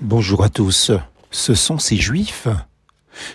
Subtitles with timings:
[0.00, 0.92] Bonjour à tous.
[1.32, 2.46] Ce sont ces Juifs.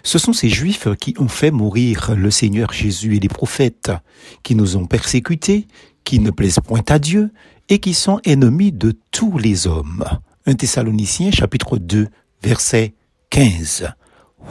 [0.01, 3.91] Ce sont ces Juifs qui ont fait mourir le Seigneur Jésus et les prophètes,
[4.43, 5.67] qui nous ont persécutés,
[6.05, 7.33] qui ne plaisent point à Dieu
[7.67, 10.05] et qui sont ennemis de tous les hommes.
[10.45, 12.07] 1 Thessaloniciens chapitre 2
[12.41, 12.93] verset
[13.29, 13.89] 15.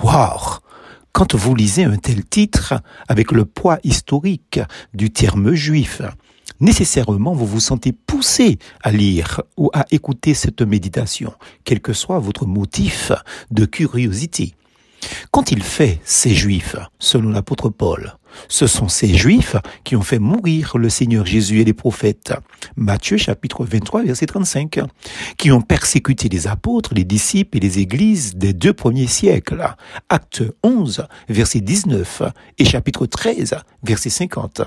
[0.03, 0.59] Waouh
[1.13, 2.75] Quand vous lisez un tel titre
[3.09, 4.61] avec le poids historique
[4.93, 6.03] du terme juif,
[6.61, 11.33] nécessairement vous vous sentez poussé à lire ou à écouter cette méditation,
[11.65, 13.13] quel que soit votre motif
[13.51, 14.55] de curiosité.
[15.31, 18.17] Quand il fait ces Juifs, selon l'apôtre Paul,
[18.49, 22.33] ce sont ces Juifs qui ont fait mourir le Seigneur Jésus et les prophètes.
[22.77, 24.81] Matthieu chapitre 23 verset 35.
[25.37, 29.65] Qui ont persécuté les apôtres, les disciples et les églises des deux premiers siècles.
[30.09, 32.23] Acte 11 verset 19
[32.59, 34.63] et chapitre 13 verset 50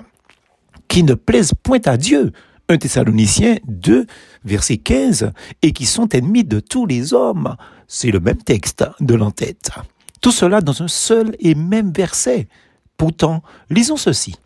[0.96, 2.32] qui ne plaisent point à Dieu.
[2.70, 4.06] 1 Thessaloniciens 2,
[4.46, 7.58] verset 15, et qui sont ennemis de tous les hommes.
[7.86, 9.72] C'est le même texte de l'entête.
[10.22, 12.48] Tout cela dans un seul et même verset.
[12.96, 14.38] Pourtant, lisons ceci.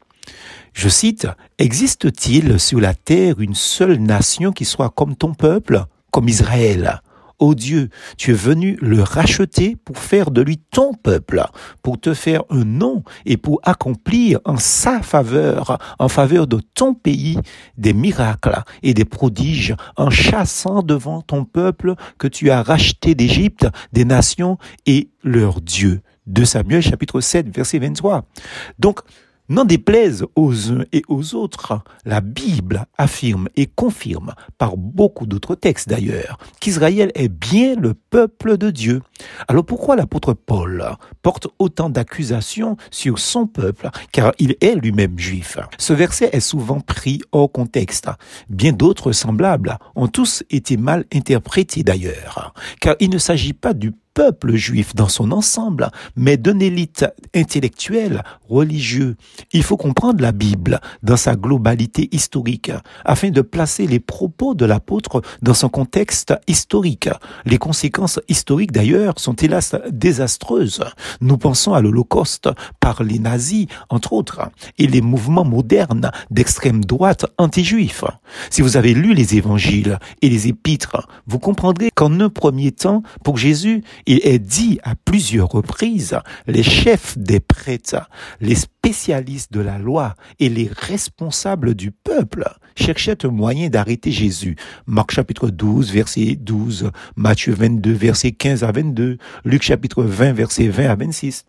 [0.74, 1.28] Je cite,
[1.60, 7.00] Existe-t-il sur la terre une seule nation qui soit comme ton peuple, comme Israël?
[7.40, 11.42] Ô Dieu, tu es venu le racheter pour faire de lui ton peuple,
[11.82, 16.94] pour te faire un nom et pour accomplir en sa faveur, en faveur de ton
[16.94, 17.40] pays,
[17.78, 23.68] des miracles et des prodiges, en chassant devant ton peuple que tu as racheté d'Égypte,
[23.94, 26.02] des nations et leur Dieu.
[26.28, 28.26] De Samuel chapitre 7 verset 23.
[28.78, 29.00] Donc,
[29.50, 35.56] N'en déplaise aux uns et aux autres, la Bible affirme et confirme, par beaucoup d'autres
[35.56, 39.02] textes d'ailleurs, qu'Israël est bien le peuple de Dieu.
[39.48, 40.86] Alors pourquoi l'apôtre Paul
[41.24, 45.58] porte autant d'accusations sur son peuple, car il est lui-même juif?
[45.80, 48.08] Ce verset est souvent pris hors contexte.
[48.50, 53.94] Bien d'autres semblables ont tous été mal interprétés d'ailleurs, car il ne s'agit pas du
[54.14, 59.16] peuple juif dans son ensemble, mais d'une élite intellectuelle, religieuse.
[59.54, 62.72] Il faut comprendre la Bible dans sa globalité historique,
[63.06, 67.10] afin de placer les propos de l'apôtre dans son contexte historique.
[67.46, 70.84] Les conséquences historiques d'ailleurs sont hélas désastreuses.
[71.22, 74.42] Nous pensons à l'Holocauste par les nazis, entre autres,
[74.78, 78.04] et les mouvements modernes d'extrême droite anti-juifs.
[78.50, 83.04] Si vous avez lu les évangiles et les épîtres, vous comprendrez qu'en un premier temps,
[83.24, 88.10] pour Jésus, il est dit à plusieurs reprises, les chefs des prêtres,
[88.42, 94.56] les spécialistes de la loi et les responsables du peuple cherchaient un moyen d'arrêter Jésus.
[94.88, 100.70] Marc chapitre 12, verset 12, Matthieu 22, verset 15 à 22, Luc chapitre 20, verset
[100.70, 101.46] 20 à 26.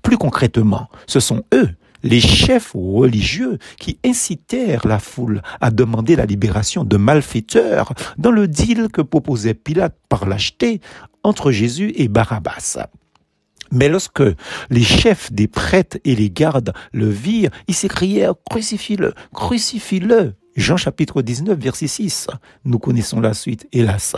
[0.00, 1.70] Plus concrètement, ce sont eux
[2.04, 8.46] les chefs religieux qui incitèrent la foule à demander la libération de malfaiteurs dans le
[8.46, 10.80] deal que proposait Pilate par l'acheter
[11.24, 12.78] entre Jésus et Barabbas.
[13.72, 14.22] Mais lorsque
[14.70, 20.34] les chefs des prêtres et les gardes le virent, ils s'écrièrent, crucifie-le, crucifie-le.
[20.56, 22.28] Jean chapitre 19, verset 6.
[22.64, 24.14] Nous connaissons la suite, hélas.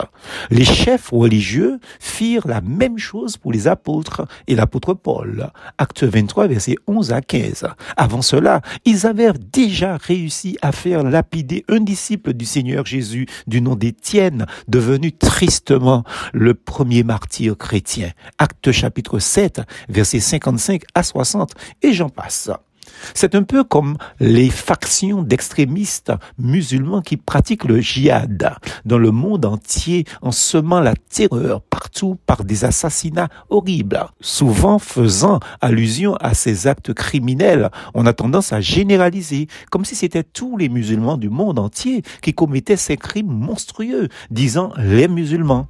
[0.50, 5.50] Les chefs religieux firent la même chose pour les apôtres et l'apôtre Paul.
[5.78, 7.66] Acte 23, verset 11 à 15.
[7.96, 13.62] Avant cela, ils avaient déjà réussi à faire lapider un disciple du Seigneur Jésus du
[13.62, 16.04] nom d'Étienne, devenu tristement
[16.34, 18.10] le premier martyr chrétien.
[18.38, 21.52] Acte chapitre 7, verset 55 à 60,
[21.82, 22.50] et j'en passe.
[23.14, 29.44] C'est un peu comme les factions d'extrémistes musulmans qui pratiquent le djihad dans le monde
[29.44, 36.66] entier en semant la terreur partout par des assassinats horribles, souvent faisant allusion à ces
[36.66, 37.70] actes criminels.
[37.94, 42.34] On a tendance à généraliser comme si c'était tous les musulmans du monde entier qui
[42.34, 45.69] commettaient ces crimes monstrueux, disant les musulmans.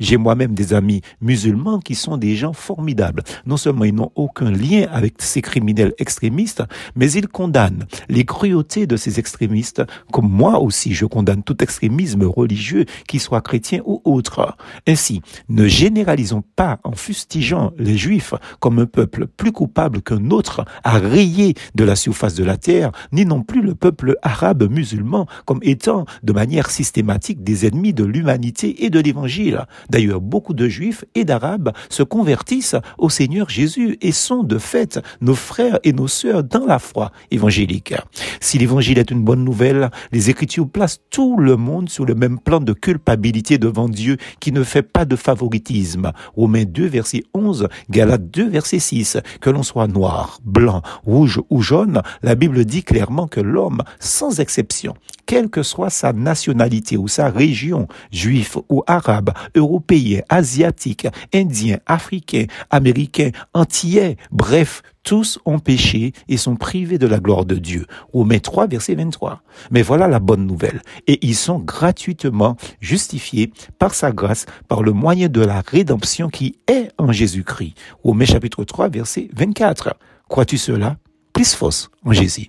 [0.00, 3.22] J'ai moi-même des amis musulmans qui sont des gens formidables.
[3.46, 6.62] Non seulement ils n'ont aucun lien avec ces criminels extrémistes,
[6.94, 12.24] mais ils condamnent les cruautés de ces extrémistes, comme moi aussi je condamne tout extrémisme
[12.24, 14.56] religieux, qu'il soit chrétien ou autre.
[14.86, 20.64] Ainsi, ne généralisons pas en fustigeant les juifs comme un peuple plus coupable qu'un autre
[20.84, 25.26] à rayer de la surface de la terre, ni non plus le peuple arabe musulman
[25.44, 29.57] comme étant de manière systématique des ennemis de l'humanité et de l'évangile.
[29.90, 35.00] D'ailleurs, beaucoup de juifs et d'arabes se convertissent au Seigneur Jésus et sont de fait
[35.20, 37.94] nos frères et nos sœurs dans la foi évangélique.
[38.40, 42.38] Si l'évangile est une bonne nouvelle, les Écritures placent tout le monde sur le même
[42.38, 46.12] plan de culpabilité devant Dieu qui ne fait pas de favoritisme.
[46.36, 49.18] Romains 2, verset 11, Galates 2, verset 6.
[49.40, 54.40] Que l'on soit noir, blanc, rouge ou jaune, la Bible dit clairement que l'homme, sans
[54.40, 54.94] exception,
[55.26, 62.44] quelle que soit sa nationalité ou sa région, juif ou arabe, européen, asiatique, indien, africain,
[62.70, 67.86] américain, antillais, bref, tous ont péché et sont privés de la gloire de Dieu.
[68.12, 69.42] Romains 3, verset 23.
[69.70, 70.82] Mais voilà la bonne nouvelle.
[71.06, 76.58] Et ils sont gratuitement justifiés par sa grâce, par le moyen de la rédemption qui
[76.66, 77.74] est en Jésus-Christ.
[78.04, 79.94] Romains chapitre 3, verset 24.
[80.28, 80.98] Crois-tu cela?
[81.32, 82.46] Plus fausse en Jésus.